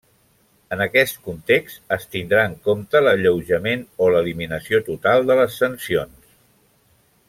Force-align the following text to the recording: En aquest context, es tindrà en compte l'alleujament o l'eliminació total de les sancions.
En 0.75 0.79
aquest 0.85 1.19
context, 1.27 1.79
es 1.97 2.07
tindrà 2.15 2.47
en 2.51 2.57
compte 2.69 3.03
l'alleujament 3.05 3.87
o 4.07 4.11
l'eliminació 4.15 4.83
total 4.91 5.31
de 5.33 5.39
les 5.43 5.63
sancions. 5.65 6.39